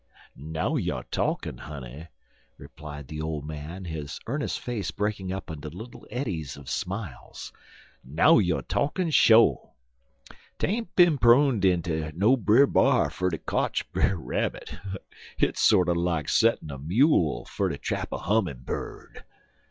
[0.35, 2.07] "Now you talkin', honey,"
[2.57, 7.53] replied the old man, his earnest face breaking up into little eddies of smiles
[8.03, 9.75] "now you talkin' sho.
[10.57, 14.79] 'Tain't bin proned inter no Brer B'ar fer ter kotch Brer Rabbit.
[15.37, 19.23] Hit sorter like settin' a mule fer ter trap a hummin' bird.